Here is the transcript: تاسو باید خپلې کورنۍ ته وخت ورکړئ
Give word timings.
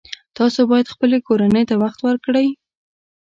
تاسو 0.37 0.59
باید 0.71 0.91
خپلې 0.93 1.17
کورنۍ 1.27 1.63
ته 1.69 1.75
وخت 1.83 1.99
ورکړئ 2.03 2.47